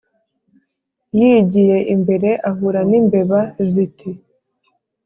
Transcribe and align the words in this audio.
Yigiye 1.17 1.77
imbere 1.93 2.29
ahura 2.49 2.81
n' 2.89 2.95
imbeba 2.99 3.39
ziti 3.71 4.09